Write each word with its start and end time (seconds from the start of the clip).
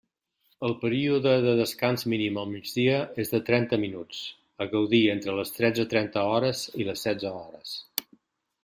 El 0.67 0.71
període 0.83 1.33
de 1.43 1.51
descans 1.59 2.05
mínim 2.13 2.39
al 2.43 2.49
migdia 2.53 2.95
és 3.25 3.31
de 3.35 3.43
trenta 3.51 3.79
minuts, 3.85 4.23
a 4.65 4.69
gaudir 4.73 5.05
entre 5.19 5.37
les 5.43 5.55
tretze 5.61 5.87
trenta 5.95 6.27
hores 6.33 6.65
i 6.81 6.91
les 6.91 7.07
setze 7.09 7.39
hores. 7.45 7.79